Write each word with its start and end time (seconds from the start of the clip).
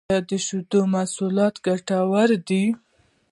ایا 0.09 0.19
د 0.29 0.31
شیدو 0.45 0.79
محصولات 0.93 1.55
ګټور 1.65 2.29
وی؟ 2.49 2.63